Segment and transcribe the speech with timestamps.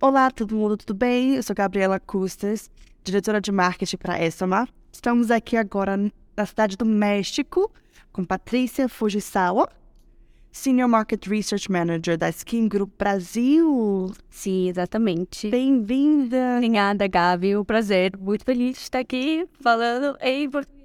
[0.00, 1.34] Olá, todo mundo, tudo bem?
[1.34, 2.70] Eu sou Gabriela Custas,
[3.02, 4.68] diretora de marketing para Essama.
[4.92, 5.96] Estamos aqui agora
[6.36, 7.68] na cidade do México
[8.12, 9.68] com Patrícia Fujisawa,
[10.52, 14.12] Senior Market Research Manager da Skin Group Brasil.
[14.30, 15.50] Sim, exatamente.
[15.50, 16.58] Bem-vinda!
[16.58, 17.56] Obrigada, Gabi.
[17.56, 18.16] Um prazer.
[18.16, 20.77] Muito feliz de estar aqui falando em português.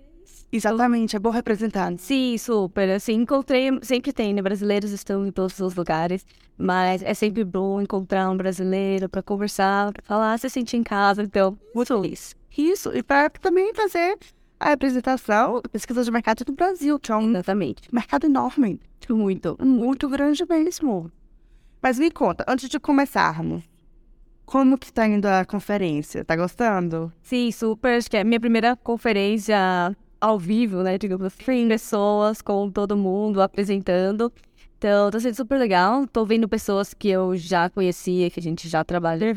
[0.56, 1.92] Exatamente, é bom representar.
[1.98, 2.88] Sim, super.
[2.92, 4.42] Assim, encontrei, sempre tem, né?
[4.42, 6.24] Brasileiros estão em todos os lugares,
[6.56, 11.24] mas é sempre bom encontrar um brasileiro para conversar, para falar, se sentir em casa.
[11.24, 12.36] Então, muito feliz.
[12.56, 14.16] Isso, e para também fazer
[14.60, 17.82] a representação da pesquisa de mercado do Brasil, que é um Exatamente.
[17.92, 18.80] mercado enorme.
[19.10, 19.58] Muito.
[19.60, 21.12] Muito grande mesmo.
[21.82, 23.64] Mas me conta, antes de começarmos,
[24.46, 26.24] como que tá indo a conferência?
[26.24, 27.12] Tá gostando?
[27.24, 27.98] Sim, super.
[27.98, 29.58] Acho que é a minha primeira conferência
[30.24, 30.98] ao vivo, né?
[30.98, 34.32] Digamos assim, pessoas com todo mundo apresentando.
[34.78, 36.08] Então, tá sendo super legal.
[36.08, 39.36] Tô vendo pessoas que eu já conhecia, que a gente já trabalha,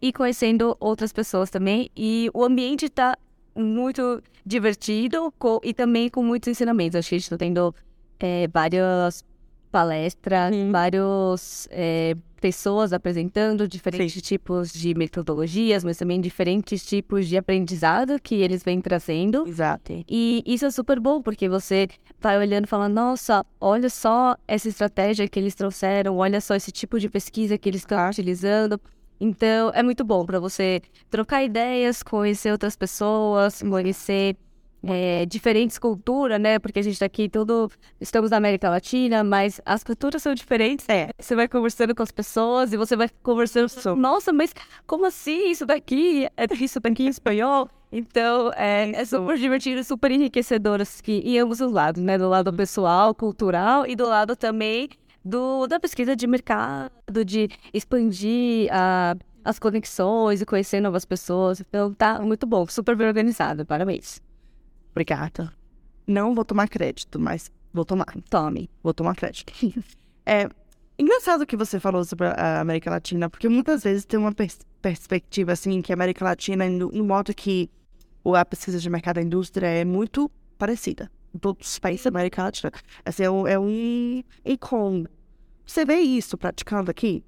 [0.00, 1.90] e conhecendo outras pessoas também.
[1.94, 3.16] E o ambiente tá
[3.54, 6.96] muito divertido co- e também com muitos ensinamentos.
[6.96, 7.74] Acho que a gente tá tendo
[8.18, 9.22] é, várias
[9.74, 10.70] palestras, Sim.
[10.70, 18.36] várias é, pessoas apresentando diferentes tipos de metodologias, mas também diferentes tipos de aprendizado que
[18.36, 19.44] eles vêm trazendo.
[19.48, 20.04] Exato.
[20.08, 21.88] E isso é super bom, porque você
[22.20, 26.70] vai olhando e falando, nossa, olha só essa estratégia que eles trouxeram, olha só esse
[26.70, 28.80] tipo de pesquisa que eles estão utilizando.
[29.18, 30.80] Então, é muito bom para você
[31.10, 34.36] trocar ideias, conhecer outras pessoas, conhecer
[34.86, 36.58] é, diferentes culturas, né?
[36.58, 40.88] Porque a gente tá aqui tudo, estamos na América Latina, mas as culturas são diferentes.
[40.88, 41.10] É.
[41.18, 44.54] Você vai conversando com as pessoas e você vai conversando, nossa, mas
[44.86, 46.28] como assim isso daqui?
[46.36, 47.68] É isso daqui em espanhol?
[47.90, 52.18] Então, é, é super divertido, super enriquecedor, assim, em ambos os lados, né?
[52.18, 54.88] Do lado pessoal, cultural e do lado também
[55.24, 61.60] do, da pesquisa de mercado, de expandir a, as conexões e conhecer novas pessoas.
[61.60, 64.20] Então, tá muito bom, super bem organizado, parabéns.
[64.94, 65.52] Obrigada.
[66.06, 68.06] Não vou tomar crédito, mas vou tomar.
[68.30, 68.70] Tome.
[68.82, 69.52] Vou tomar crédito.
[70.24, 70.48] é
[70.96, 75.52] engraçado que você falou sobre a América Latina, porque muitas vezes tem uma pers- perspectiva
[75.52, 77.68] assim que a América Latina, no, modo que
[78.24, 82.70] a pesquisa de mercado da indústria é muito parecida todos os países da América Latina.
[83.04, 85.06] Assim, é um, é um ícone.
[85.66, 87.24] Você vê isso praticando aqui?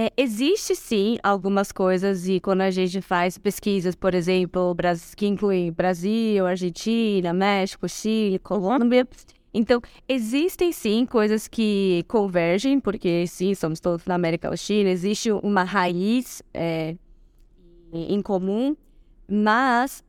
[0.00, 4.76] É, existe sim algumas coisas e quando a gente faz pesquisas, por exemplo,
[5.16, 9.08] que incluem Brasil, Argentina, México, Chile, Colômbia,
[9.52, 15.64] então existem sim coisas que convergem, porque sim, somos todos na América Latina, existe uma
[15.64, 16.94] raiz é,
[17.92, 18.76] em comum,
[19.28, 20.04] mas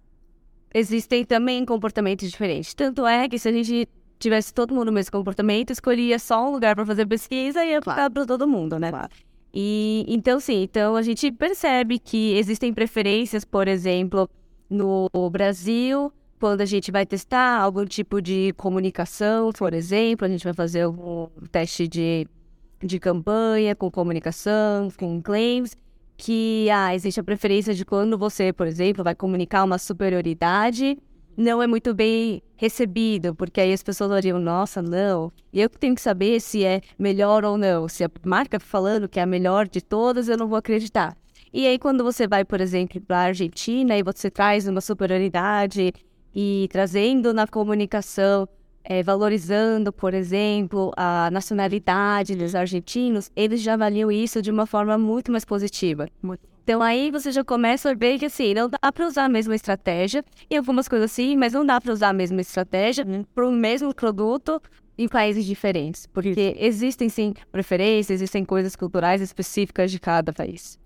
[0.72, 2.76] existem também comportamentos diferentes.
[2.76, 3.90] Tanto é que se a gente
[4.20, 7.82] tivesse todo mundo no mesmo comportamento, escolhia só um lugar para fazer pesquisa e ia
[7.82, 8.92] ficar para todo mundo, né?
[9.54, 14.30] E então sim, então a gente percebe que existem preferências, por exemplo,
[14.70, 20.44] no Brasil, quando a gente vai testar algum tipo de comunicação, por exemplo, a gente
[20.44, 22.28] vai fazer um teste de,
[22.82, 25.76] de campanha com comunicação, com claims,
[26.16, 30.98] que ah, existe a preferência de quando você, por exemplo, vai comunicar uma superioridade,
[31.40, 35.96] não é muito bem recebido, porque aí as pessoas olham, nossa, não, eu que tenho
[35.96, 37.88] que saber se é melhor ou não.
[37.88, 41.16] Se a marca falando que é a melhor de todas, eu não vou acreditar.
[41.54, 45.94] E aí, quando você vai, por exemplo, para a Argentina e você traz uma superioridade
[46.36, 48.48] e trazendo na comunicação,
[48.84, 54.98] eh, valorizando, por exemplo, a nacionalidade dos argentinos, eles já avaliam isso de uma forma
[54.98, 56.08] muito mais positiva.
[56.70, 59.56] Então aí você já começa a ver que assim, não dá para usar a mesma
[59.56, 63.04] estratégia, e algumas coisas assim, mas não dá para usar a mesma estratégia
[63.34, 64.62] para o mesmo produto
[64.96, 66.06] em países diferentes.
[66.06, 70.78] Porque existem sim preferências, existem coisas culturais específicas de cada país.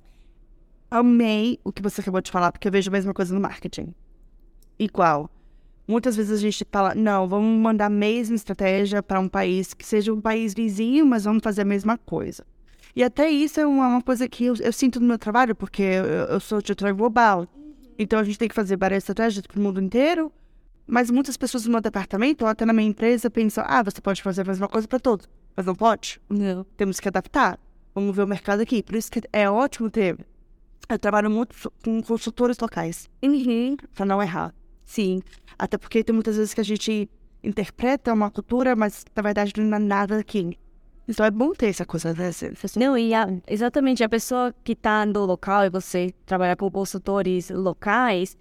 [0.89, 3.93] Amei o que você acabou de falar, porque eu vejo a mesma coisa no marketing.
[4.79, 5.29] Igual.
[5.85, 9.85] Muitas vezes a gente fala, não, vamos mandar a mesma estratégia para um país que
[9.85, 12.45] seja um país vizinho, mas vamos fazer a mesma coisa.
[12.95, 15.81] E até isso é uma, uma coisa que eu, eu sinto no meu trabalho, porque
[15.81, 17.47] eu, eu sou diretora global.
[17.97, 20.31] Então a gente tem que fazer várias estratégias para o mundo inteiro,
[20.85, 24.21] mas muitas pessoas no meu departamento ou até na minha empresa pensam, ah, você pode
[24.21, 26.19] fazer a mesma coisa para todos, mas não pode.
[26.29, 26.63] Não.
[26.77, 27.59] Temos que adaptar.
[27.95, 28.81] Vamos ver o mercado aqui.
[28.83, 30.17] Por isso que é ótimo ter.
[30.89, 33.77] Eu trabalho muito com consultores locais, Uhum.
[33.95, 34.53] para não errar.
[34.85, 35.21] Sim.
[35.57, 37.09] Até porque tem muitas vezes que a gente
[37.43, 40.57] interpreta uma cultura, mas na verdade não é nada aqui.
[41.07, 42.31] Então é bom ter essa coisa, né?
[42.77, 47.49] Não, e a- exatamente a pessoa que está no local e você trabalhar com consultores
[47.49, 48.37] locais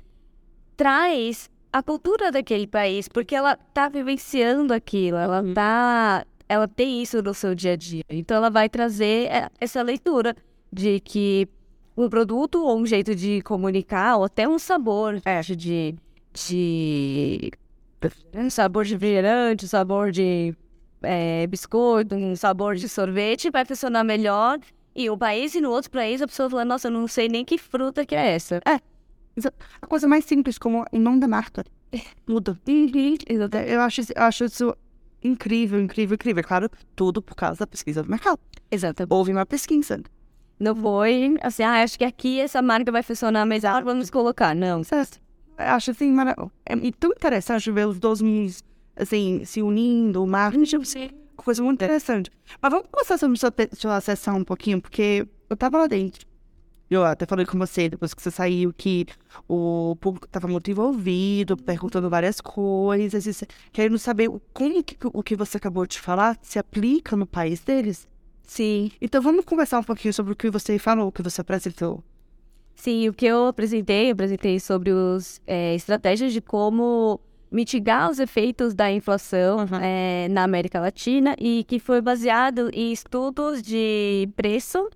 [0.76, 7.22] traz a cultura daquele país, porque ela está vivenciando aquilo, ela tá, ela tem isso
[7.22, 8.04] no seu dia a dia.
[8.10, 10.36] Então ela vai trazer é, essa leitura
[10.70, 11.48] de que
[11.96, 15.40] um produto ou um jeito de comunicar, ou até um sabor é.
[15.40, 15.94] de,
[16.32, 17.50] de
[18.34, 20.54] um sabor de refrigerante, sabor de
[21.02, 24.58] é, biscoito, um sabor de sorvete, vai funcionar melhor
[24.94, 27.44] em um país e no outro país a pessoa fala, nossa, eu não sei nem
[27.44, 28.60] que fruta que é essa.
[28.66, 28.80] É.
[29.80, 31.64] A coisa mais simples, como o nome da marca.
[32.26, 32.58] Muda.
[32.68, 33.14] Uhum.
[33.66, 34.76] Eu acho, eu acho isso
[35.22, 36.42] incrível, incrível, incrível.
[36.42, 38.38] Claro, tudo por causa da pesquisa do mercado.
[38.70, 39.06] Exato.
[39.08, 40.02] Houve uma pesquisa.
[40.58, 44.54] Não foi assim, ah, acho que aqui essa marca vai funcionar melhor, vamos colocar.
[44.54, 44.84] Não.
[44.84, 45.20] Certo.
[45.56, 46.34] Acho assim, mara...
[46.66, 48.62] é tão interessante ver os dois mundos
[48.96, 50.84] assim, se unindo, o marketing.
[50.84, 51.10] Sim.
[51.36, 52.30] Coisa muito interessante.
[52.60, 56.26] Mas vamos começar sobre sua, sua sessão um pouquinho, porque eu tava lá dentro.
[56.88, 59.06] Eu até falei com você depois que você saiu que
[59.48, 65.56] o público estava muito envolvido, perguntando várias coisas, querendo saber como que, o que você
[65.56, 68.06] acabou de falar se aplica no país deles.
[68.42, 68.90] Sim.
[69.00, 72.04] Então vamos conversar um pouquinho sobre o que você falou, o que você apresentou.
[72.74, 77.20] Sim, o que eu apresentei, eu apresentei sobre as é, estratégias de como
[77.52, 79.78] mitigar os efeitos da inflação uhum.
[79.80, 84.88] é, na América Latina e que foi baseado em estudos de preço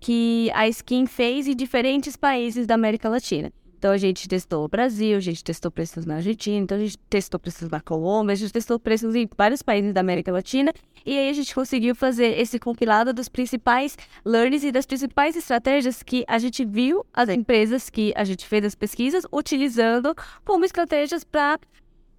[0.00, 3.52] que a Skin fez em diferentes países da América Latina.
[3.78, 6.98] Então a gente testou o Brasil, a gente testou preços na Argentina, então a gente
[7.08, 10.72] testou preços na Colômbia, a gente testou preços em vários países da América Latina
[11.06, 16.02] e aí a gente conseguiu fazer esse compilado dos principais learnings e das principais estratégias
[16.02, 20.12] que a gente viu as empresas que a gente fez as pesquisas utilizando
[20.44, 21.60] como estratégias para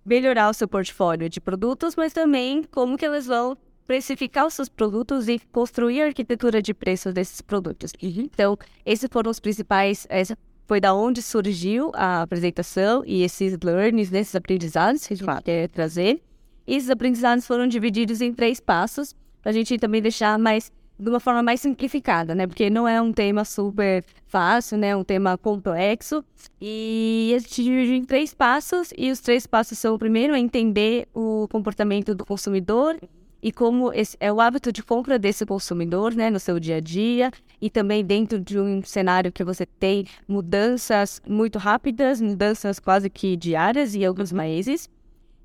[0.09, 4.67] melhorar o seu portfólio de produtos, mas também como que elas vão precificar os seus
[4.67, 7.93] produtos e construir a arquitetura de preços desses produtos.
[8.01, 8.27] Uhum.
[8.33, 10.07] Então, esses foram os principais.
[10.09, 10.35] Essa
[10.67, 15.43] foi da onde surgiu a apresentação e esses learnings, né, esses aprendizados que a gente
[15.43, 16.21] quer trazer.
[16.65, 21.09] E esses aprendizados foram divididos em três passos, para a gente também deixar mais de
[21.09, 22.45] uma forma mais simplificada, né?
[22.45, 24.95] Porque não é um tema super fácil, né?
[24.95, 26.23] Um tema complexo.
[26.61, 30.39] E a gente divide em três passos, e os três passos são: o primeiro é
[30.39, 32.97] entender o comportamento do consumidor
[33.41, 36.79] e como esse, é o hábito de compra desse consumidor, né, no seu dia a
[36.81, 37.31] dia,
[37.61, 43.37] e também dentro de um cenário que você tem mudanças muito rápidas, mudanças quase que
[43.37, 44.89] diárias em alguns países.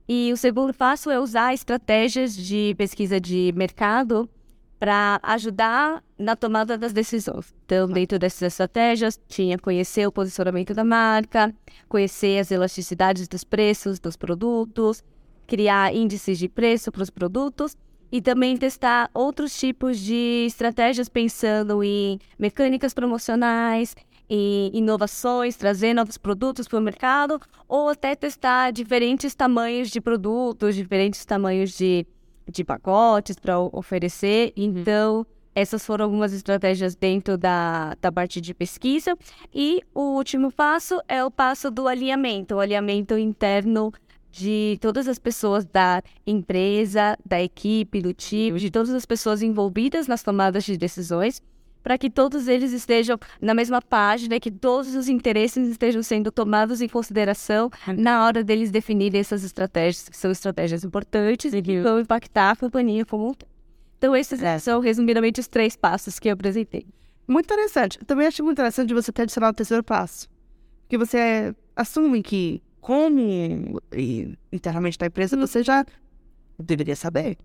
[0.08, 4.28] E o segundo passo é usar estratégias de pesquisa de mercado
[4.84, 7.54] para ajudar na tomada das decisões.
[7.64, 11.54] Então, dentro dessas estratégias, tinha conhecer o posicionamento da marca,
[11.88, 15.02] conhecer as elasticidades dos preços dos produtos,
[15.46, 17.74] criar índices de preço para os produtos
[18.12, 23.96] e também testar outros tipos de estratégias pensando em mecânicas promocionais,
[24.28, 30.74] em inovações, trazer novos produtos para o mercado, ou até testar diferentes tamanhos de produtos,
[30.74, 32.06] diferentes tamanhos de,
[32.50, 34.52] de pacotes para oferecer.
[34.56, 34.64] Uhum.
[34.64, 39.16] Então, essas foram algumas estratégias dentro da, da parte de pesquisa.
[39.54, 43.92] E o último passo é o passo do alinhamento, o alinhamento interno
[44.30, 50.08] de todas as pessoas da empresa, da equipe, do time, de todas as pessoas envolvidas
[50.08, 51.40] nas tomadas de decisões,
[51.84, 56.80] para que todos eles estejam na mesma página, que todos os interesses estejam sendo tomados
[56.80, 62.00] em consideração na hora deles definirem essas estratégias, que são estratégias importantes e que vão
[62.00, 63.34] impactar a companhia como um
[63.98, 64.58] Então, esses é.
[64.58, 66.86] são, resumidamente, os três passos que eu apresentei.
[67.28, 67.98] Muito interessante.
[68.00, 70.26] Eu também acho muito interessante você ter adicionado o terceiro passo.
[70.82, 73.80] Porque você assume que como
[74.50, 75.84] internamente da empresa, você já
[76.58, 77.36] deveria saber.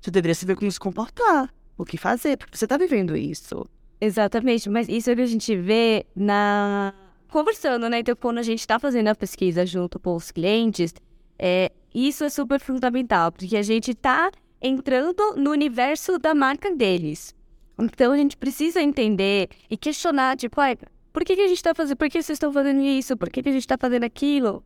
[0.00, 3.64] Você deveria saber como se comportar, o que fazer, porque você está vivendo isso.
[4.00, 6.94] Exatamente, mas isso é que a gente vê na.
[7.28, 8.00] Conversando, né?
[8.00, 10.92] Então, quando a gente está fazendo a pesquisa junto com os clientes,
[11.38, 17.34] é, isso é super fundamental, porque a gente está entrando no universo da marca deles.
[17.78, 20.76] Então, a gente precisa entender e questionar, tipo, ah,
[21.12, 23.42] por que, que a gente está fazendo, por que vocês estão fazendo isso, por que,
[23.42, 24.64] que a gente está fazendo aquilo?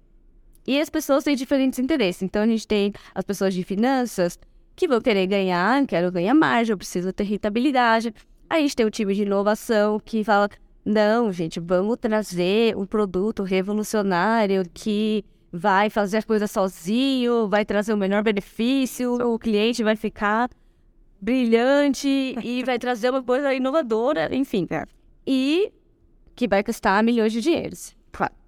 [0.67, 2.23] E as pessoas têm diferentes interesses.
[2.23, 4.39] Então, a gente tem as pessoas de finanças
[4.77, 8.13] que vão querer ganhar, quero ganhar margem, eu preciso ter rentabilidade.
[8.49, 10.49] Aí a gente tem o time de inovação que fala,
[10.85, 17.95] não, gente, vamos trazer um produto revolucionário que vai fazer as coisas sozinho, vai trazer
[17.95, 20.51] o melhor benefício, o cliente vai ficar
[21.21, 22.09] brilhante
[22.43, 24.67] e vai trazer uma coisa inovadora, enfim.
[24.71, 24.85] É.
[25.27, 25.73] E
[26.35, 27.97] que vai custar milhões de dinheiros.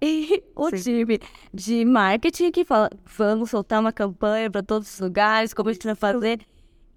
[0.01, 0.77] E o Sim.
[0.77, 1.19] time
[1.53, 5.85] de marketing que fala, vamos soltar uma campanha para todos os lugares, como a gente
[5.85, 6.39] vai fazer.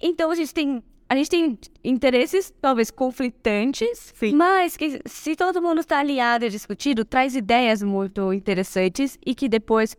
[0.00, 4.32] Então a gente tem a gente tem interesses talvez conflitantes, Sim.
[4.32, 9.48] mas que se todo mundo está alinhado e discutido, traz ideias muito interessantes e que
[9.48, 9.96] depois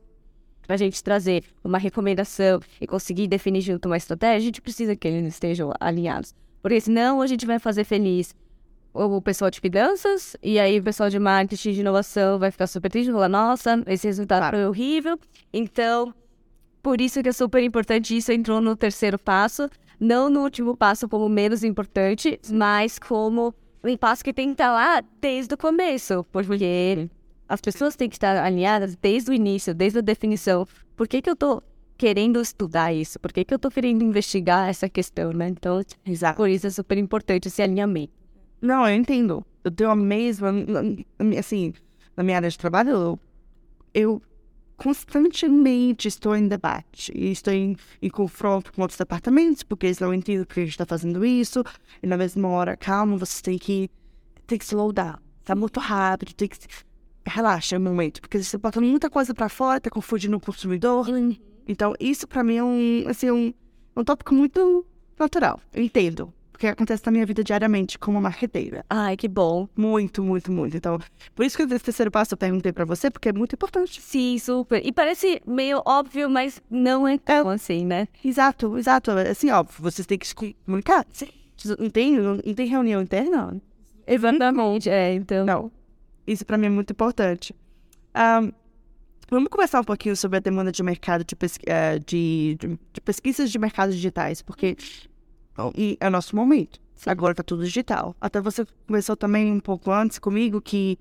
[0.66, 4.96] para a gente trazer uma recomendação e conseguir definir junto uma estratégia, a gente precisa
[4.96, 6.34] que eles estejam alinhados.
[6.62, 8.34] Porque senão a gente vai fazer feliz
[8.94, 12.90] o pessoal de finanças, e aí o pessoal de marketing de inovação vai ficar super
[12.90, 15.18] triste, falar, nossa, esse resultado foi horrível.
[15.54, 16.14] Então,
[16.82, 19.70] por isso que é super importante, isso entrou no terceiro passo,
[20.00, 24.72] não no último passo como menos importante, mas como um passo que tem que estar
[24.72, 27.10] lá desde o começo, porque
[27.48, 30.68] as pessoas têm que estar alinhadas desde o início, desde a definição.
[30.96, 31.62] Por que, que eu tô
[31.98, 33.20] querendo estudar isso?
[33.20, 35.50] Por que, que eu tô querendo investigar essa questão, né?
[35.50, 36.38] Então, Exato.
[36.38, 38.21] por isso é super importante esse alinhamento.
[38.62, 39.44] Não, eu entendo.
[39.64, 40.54] Eu tenho a mesma.
[41.38, 41.74] Assim,
[42.16, 43.20] na minha área de trabalho, eu,
[43.94, 44.22] eu
[44.78, 47.12] constantemente estou em debate.
[47.16, 50.74] E estou em, em confronto com outros departamentos, porque eles não entendem porque a gente
[50.74, 51.64] está fazendo isso.
[52.02, 53.90] E na mesma hora, calma, você tem que,
[54.46, 55.18] tem que slow down.
[55.44, 56.58] Tá muito rápido, tem que.
[57.24, 61.06] Relaxa um momento, porque você bota muita coisa para fora, tá confundindo o consumidor.
[61.68, 63.54] Então, isso para mim é um, assim, um,
[63.96, 64.84] um tópico muito
[65.20, 65.60] natural.
[65.72, 68.86] Eu entendo porque acontece na minha vida diariamente como marqueteira.
[68.88, 69.68] Ai, que bom.
[69.76, 70.78] Muito, muito, muito.
[70.78, 71.00] Então,
[71.34, 74.00] por isso que esse terceiro passo eu perguntei pra você, porque é muito importante.
[74.00, 74.80] Sim, super.
[74.86, 78.08] E parece meio óbvio, mas não é tão é, assim, né?
[78.24, 79.10] Exato, exato.
[79.10, 81.04] Assim, óbvio, vocês têm que se comunicar.
[81.80, 83.60] Não tem, não tem reunião interna?
[84.06, 85.44] Exatamente, é, então.
[85.44, 85.72] Não.
[86.28, 87.56] Isso pra mim é muito importante.
[88.16, 88.52] Um,
[89.32, 93.02] vamos conversar um pouquinho sobre a demanda de mercado de, pesqu eh, de, de, de
[93.02, 94.78] pesquisas de mercados digitais, porque
[95.76, 96.80] e é o nosso momento.
[96.96, 97.10] Sim.
[97.10, 98.16] Agora tá tudo digital.
[98.22, 100.98] Até você começou também um pouco antes comigo que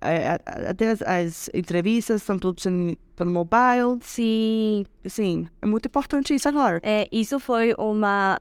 [0.00, 3.98] é, até as, as, entrevistas estão tudo sendo pelo mobile.
[4.00, 4.84] Sim.
[5.06, 6.80] Sim, é muito importante isso agora.
[6.82, 8.38] É, isso foi uma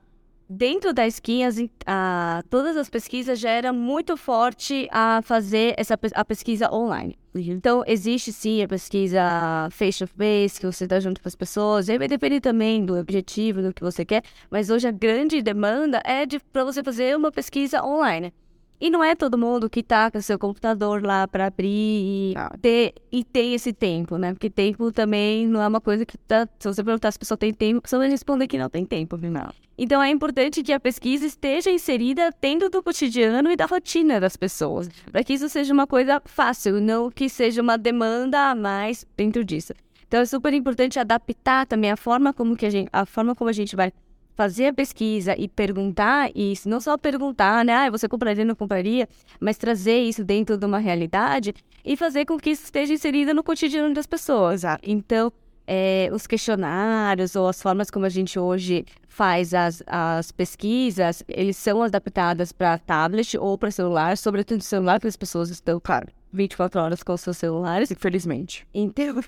[0.52, 1.56] dentro da Skin, as,
[1.86, 7.18] a, todas as pesquisas já era muito forte a fazer essa a pesquisa online.
[7.34, 7.42] Uhum.
[7.42, 12.08] Então, existe sim a pesquisa face-to-face, que você está junto com as pessoas, e vai
[12.08, 16.66] depender também do objetivo, do que você quer, mas hoje a grande demanda é para
[16.66, 18.34] você fazer uma pesquisa online.
[18.82, 22.52] E não é todo mundo que tá com seu computador lá para abrir e, ah.
[22.60, 24.34] ter, e tem esse tempo, né?
[24.34, 26.50] Porque tempo também não é uma coisa que tá.
[26.58, 28.84] Se você perguntar se a pessoa tem tempo, a pessoa vai responder que não tem
[28.84, 29.54] tempo, não.
[29.78, 34.36] Então é importante que a pesquisa esteja inserida dentro do cotidiano e da rotina das
[34.36, 39.06] pessoas, para que isso seja uma coisa fácil, não que seja uma demanda a mais
[39.16, 39.74] dentro disso.
[40.08, 43.50] Então é super importante adaptar também a forma como que a gente, a forma como
[43.50, 43.94] a gente vai
[44.36, 48.56] fazer a pesquisa e perguntar isso, não só perguntar, né, ah, você compraria ou não
[48.56, 49.08] compraria,
[49.40, 53.44] mas trazer isso dentro de uma realidade e fazer com que isso esteja inserido no
[53.44, 54.64] cotidiano das pessoas.
[54.84, 55.32] Então,
[55.68, 61.58] é, os questionários ou as formas como a gente hoje faz as, as pesquisas, eles
[61.58, 66.82] são adaptadas para tablet ou para celular, sobretudo celular, porque as pessoas estão, claro, 24
[66.82, 67.92] horas com seus celulares.
[67.92, 68.68] Infelizmente.
[68.74, 69.22] Então,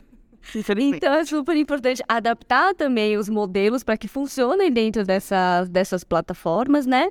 [0.78, 6.86] então é super importante adaptar também os modelos para que funcionem dentro dessas, dessas plataformas,
[6.86, 7.10] né?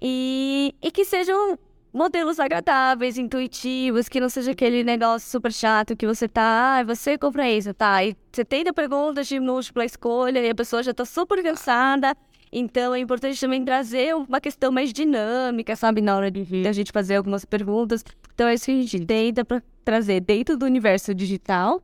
[0.00, 1.58] E, e que sejam
[1.92, 7.18] modelos agradáveis, intuitivos, que não seja aquele negócio super chato que você tá, ah, você
[7.18, 8.02] compra isso, tá?
[8.04, 12.16] E você tem perguntas de múltipla escolha e a pessoa já tá super cansada.
[12.50, 16.00] Então é importante também trazer uma questão mais dinâmica, sabe?
[16.00, 18.04] Na hora de a gente fazer algumas perguntas.
[18.34, 21.82] Então é isso que a gente tenta para trazer dentro do universo digital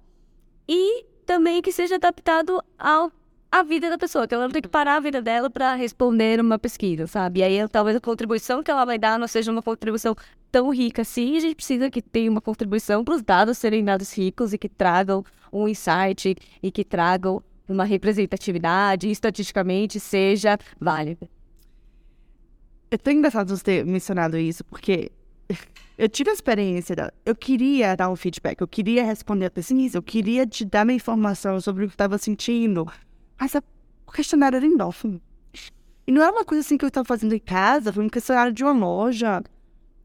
[0.68, 3.10] e também que seja adaptado ao
[3.50, 6.38] a vida da pessoa, que ela não tem que parar a vida dela para responder
[6.38, 7.40] uma pesquisa, sabe?
[7.40, 10.14] E aí talvez a contribuição que ela vai dar não seja uma contribuição
[10.52, 14.12] tão rica assim, a gente precisa que tenha uma contribuição para os dados serem dados
[14.12, 21.28] ricos e que tragam um insight e que tragam uma representatividade estatisticamente seja válida.
[22.90, 25.10] É tão engraçado você ter mencionado isso, porque
[25.96, 29.98] eu tive a experiência, da, eu queria dar um feedback, eu queria responder a pesquisa,
[29.98, 32.86] eu queria te dar uma informação sobre o que eu estava sentindo,
[33.38, 33.62] mas a,
[34.06, 35.20] o questionário era enorme.
[36.06, 38.52] E não era uma coisa assim que eu estava fazendo em casa, foi um questionário
[38.52, 39.42] de uma loja.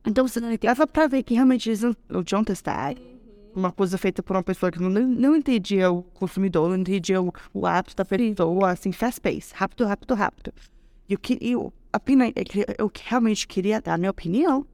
[0.05, 3.01] Então você dava para ver que realmente eles não tinham testado.
[3.55, 7.31] Uma coisa feita por uma pessoa que não, não entendia o consumidor, não entendia o,
[7.53, 10.53] o hábito da pessoa, assim, fast pace, rápido, rápido, rápido.
[11.07, 11.73] E eu, eu,
[12.77, 14.65] eu realmente queria dar a minha opinião.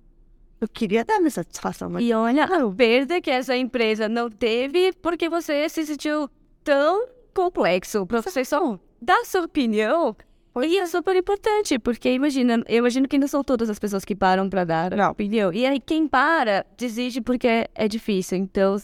[0.61, 1.89] Eu queria dar minha satisfação.
[1.89, 2.03] Mas...
[2.03, 6.29] E olha a perda que essa empresa não teve porque você se sentiu
[6.63, 10.15] tão complexo para você só dar sua opinião.
[10.61, 14.13] E é super importante, porque imagina, eu imagino que não são todas as pessoas que
[14.13, 15.11] param para dar não.
[15.11, 15.53] opinião.
[15.53, 18.37] E aí quem para, desiste porque é difícil.
[18.37, 18.75] Então.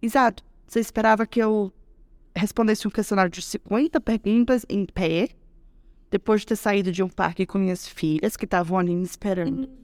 [0.00, 0.44] Exato.
[0.66, 1.72] Você esperava que eu
[2.36, 5.28] respondesse um questionário de 50 perguntas em pé,
[6.10, 9.62] depois de ter saído de um parque com minhas filhas que estavam ali me esperando.
[9.62, 9.83] Uhum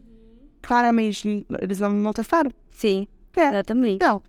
[0.63, 2.51] claramente eles não, não testaram.
[2.71, 3.49] Sim, é.
[3.49, 4.03] exatamente.
[4.03, 4.23] Não.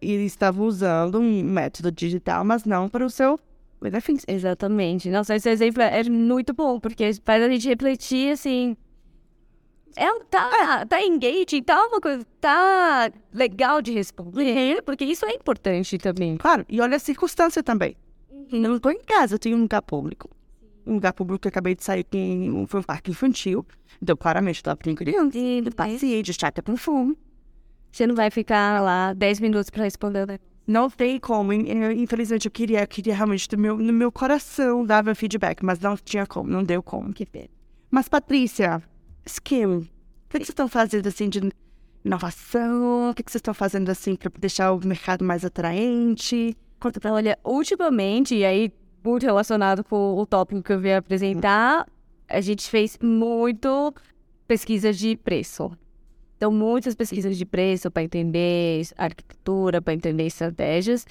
[0.00, 3.40] Eles estavam usando um método digital, mas não para o seu
[3.80, 4.26] benefício.
[4.28, 5.10] Exatamente.
[5.10, 8.76] Nossa, esse exemplo é muito bom, porque faz a gente refletir, assim...
[9.96, 15.96] é, tá, tá engaging, tá uma coisa, tá legal de responder, porque isso é importante
[15.96, 16.36] também.
[16.36, 17.96] Claro, e olha a circunstância também.
[18.52, 20.28] Não estou em casa, eu tenho um lugar público.
[20.90, 23.64] Um lugar público que eu acabei de sair com foi um parque infantil.
[24.02, 25.38] Então, claramente, lá tem criança,
[25.76, 27.16] paciente, chata com fome.
[27.92, 30.38] Você não vai ficar lá 10 minutos para responder, né?
[30.66, 31.52] Não tem como.
[31.52, 35.96] Infelizmente, eu queria, eu queria realmente, no meu, no meu coração, dar feedback, mas não
[35.96, 37.12] tinha como, não deu como.
[37.12, 37.48] Que pena.
[37.88, 38.82] Mas, Patrícia,
[39.26, 39.80] Skim, o
[40.28, 41.40] que, que vocês estão fazendo assim de
[42.04, 43.10] inovação?
[43.10, 46.56] O que, que vocês estão fazendo assim para deixar o mercado mais atraente?
[46.78, 51.86] Conta pra olha, ultimamente, e aí muito relacionado com o tópico que eu vim apresentar,
[52.28, 53.94] a gente fez muito
[54.46, 55.70] pesquisas de preço.
[56.36, 61.06] Então, muitas pesquisas de preço para entender arquitetura, para entender estratégias.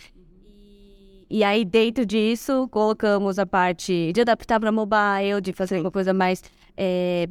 [1.29, 6.11] E aí, dentro disso, colocamos a parte de adaptar para mobile, de fazer uma coisa
[6.11, 6.43] mais
[6.75, 7.29] é,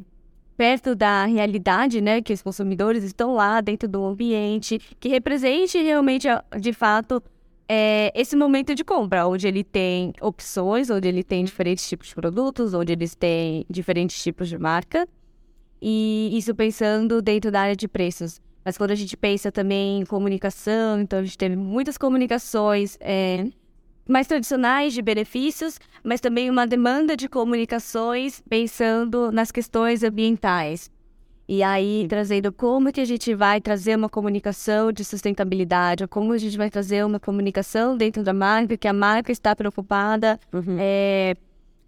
[0.55, 2.21] perto da realidade, né?
[2.21, 6.27] Que os consumidores estão lá dentro do ambiente, que represente realmente,
[6.59, 7.21] de fato,
[7.71, 12.15] é, esse momento de compra, onde ele tem opções, onde ele tem diferentes tipos de
[12.15, 15.07] produtos, onde eles têm diferentes tipos de marca.
[15.79, 18.41] E isso pensando dentro da área de preços.
[18.65, 23.45] Mas quando a gente pensa também em comunicação, então a gente teve muitas comunicações é,
[24.07, 30.91] mais tradicionais de benefícios, mas também uma demanda de comunicações pensando nas questões ambientais.
[31.51, 36.37] E aí, trazendo como que a gente vai trazer uma comunicação de sustentabilidade, como a
[36.37, 40.77] gente vai trazer uma comunicação dentro da marca, que a marca está preocupada uhum.
[40.79, 41.35] é,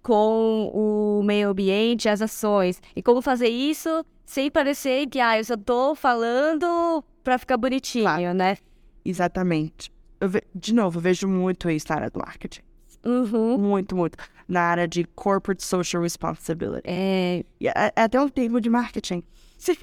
[0.02, 2.82] com o meio ambiente, as ações.
[2.96, 8.06] E como fazer isso sem parecer que, ah, eu só tô falando para ficar bonitinho,
[8.06, 8.34] claro.
[8.34, 8.58] né?
[9.06, 9.92] Exatamente.
[10.20, 10.42] Ve...
[10.56, 12.62] De novo, eu vejo muito isso na área do marketing.
[13.06, 13.60] Uhum.
[13.60, 14.18] Muito, muito.
[14.48, 16.82] Na área de corporate social responsibility.
[16.86, 17.46] É.
[17.62, 19.24] É, é até um termo de marketing.
[19.62, 19.76] Sim.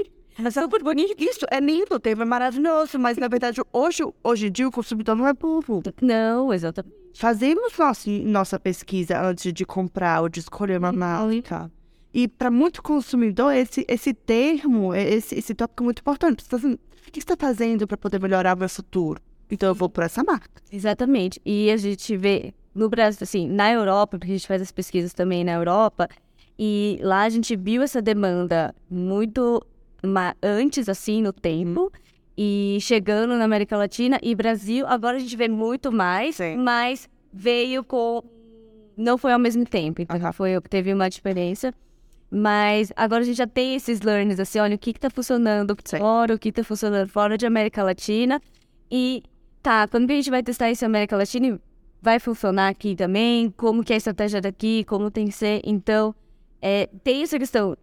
[0.45, 1.15] É super bonito.
[1.19, 4.73] Isso é lindo, o termo é maravilhoso, mas na verdade, hoje, hoje em dia, o
[4.73, 5.83] consumidor não é burro.
[6.03, 6.97] Não, exatamente.
[7.15, 11.71] Fazemos nossa, nossa pesquisa antes de comprar ou de escolher uma marca.
[12.13, 16.43] E para muito consumidor, esse, esse termo, esse, esse tópico é muito importante.
[16.43, 19.21] Você tá o que você está fazendo para poder melhorar o meu futuro?
[19.51, 20.61] Então eu vou por essa marca.
[20.71, 21.41] Exatamente.
[21.45, 25.13] E a gente vê no Brasil, assim, na Europa, porque a gente faz as pesquisas
[25.13, 26.09] também na Europa,
[26.59, 29.65] e lá a gente viu essa demanda muito
[30.43, 31.93] antes, assim, no tempo.
[32.37, 36.57] E chegando na América Latina e Brasil, agora a gente vê muito mais, Sim.
[36.57, 38.23] mas veio com.
[38.97, 40.33] Não foi ao mesmo tempo, então uhum.
[40.33, 41.73] foi, teve uma diferença.
[42.31, 46.35] Mas agora a gente já tem esses learnings, assim, olha, o que está funcionando fora,
[46.35, 48.41] o que está funcionando fora de América Latina.
[48.91, 49.23] E
[49.63, 51.59] tá, quando a gente vai testar isso na América Latina,
[52.03, 53.51] vai funcionar aqui também?
[53.57, 54.85] Como que é a estratégia daqui?
[54.85, 55.61] Como tem que ser?
[55.65, 56.15] Então,
[56.61, 57.77] é, tem essa questão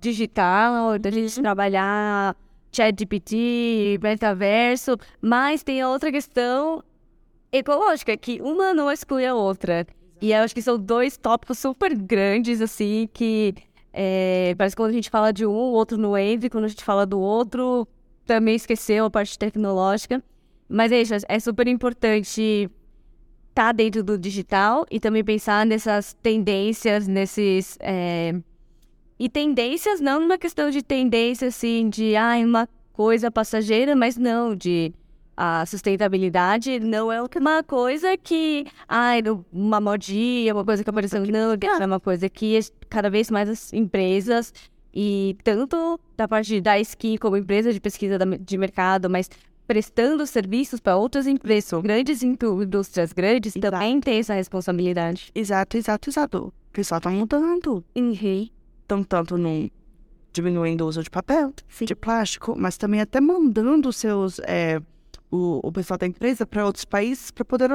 [0.00, 1.42] digital, da gente uhum.
[1.42, 2.36] trabalhar
[2.72, 6.82] ChatGPT, metaverso, mas tem a outra questão
[7.50, 9.86] ecológica, que uma não exclui a outra.
[10.20, 13.54] E eu acho que são dois tópicos super grandes, assim, que
[13.92, 16.68] é, parece que quando a gente fala de um, o outro não entra, quando a
[16.68, 17.86] gente fala do outro,
[18.26, 20.22] também esqueceu a parte tecnológica.
[20.68, 22.68] Mas é isso, é super importante
[23.58, 27.76] estar tá dentro do digital e também pensar nessas tendências, nesses.
[27.80, 28.34] É,
[29.18, 34.54] e tendências não numa questão de tendência, assim, de, ah, uma coisa passageira, mas não,
[34.54, 34.92] de
[35.36, 41.52] a sustentabilidade não é uma coisa que, ai, uma modinha, uma coisa que apareceu, não,
[41.52, 44.52] é uma coisa que cada vez mais as empresas,
[44.92, 49.30] e tanto da parte da Skin como empresa de pesquisa de mercado, mas
[49.68, 53.70] prestando serviços para outras empresas, grandes indústrias grandes, exato.
[53.70, 55.30] também tem essa responsabilidade.
[55.32, 56.38] Exato, exato, exato.
[56.46, 57.84] O pessoal está mudando.
[57.94, 58.48] Uhum
[58.88, 59.70] tão tanto no
[60.32, 61.84] diminuindo o uso de papel, Sim.
[61.84, 64.80] de plástico, mas também até mandando seus é,
[65.30, 67.70] o, o pessoal da empresa para outros países para poder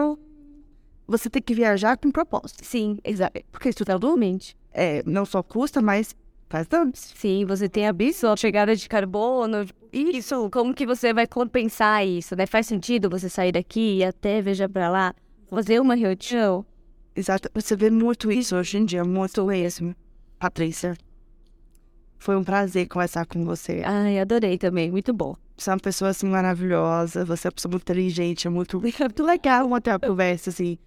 [1.08, 2.65] você ter que viajar com propósito.
[2.65, 3.41] Sim, exato.
[3.51, 6.15] Porque isso totalmente é, não só custa, mas
[6.54, 7.00] faz danos.
[7.16, 9.66] Sim, você tem a sua chegada de carbono.
[9.92, 12.36] Isso, como que você vai compensar isso?
[12.36, 12.46] Né?
[12.46, 15.16] Faz sentido você sair daqui e até veja para lá,
[15.50, 16.63] fazer uma reunião?
[17.16, 19.96] Exato, você vê muito isso hoje em dia, muito mesmo.
[20.38, 20.96] Patrícia,
[22.20, 23.82] foi um prazer conversar com você.
[23.84, 25.36] Ai, adorei também, muito bom.
[25.58, 29.24] Você é uma pessoa assim maravilhosa, você é uma pessoa muito inteligente, é muito, muito
[29.24, 30.78] legal manter a conversa assim.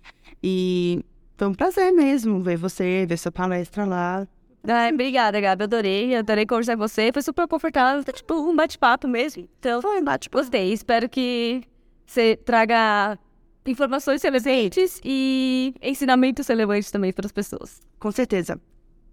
[0.40, 1.04] E
[1.36, 4.28] foi um prazer mesmo ver você, ver sua palestra lá.
[4.66, 5.64] Ai, obrigada, Gabi.
[5.64, 6.16] Adorei.
[6.16, 7.10] Adorei conversar com você.
[7.12, 8.02] Foi super confortável.
[8.04, 9.48] Tá, tipo, um bate-papo mesmo.
[9.58, 10.38] Então, foi um bate-papo.
[10.38, 10.72] Gostei.
[10.72, 11.62] Espero que
[12.06, 13.18] você traga
[13.64, 17.80] informações relevantes e ensinamentos relevantes também para as pessoas.
[17.98, 18.60] Com certeza.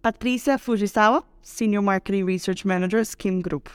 [0.01, 3.67] Patrícia Fujisawa, Senior Marketing Research Manager, Skim Group.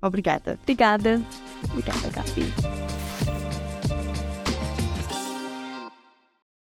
[0.00, 0.58] Obrigada.
[0.62, 1.20] Obrigada.
[1.70, 3.27] Obrigada, Gabi.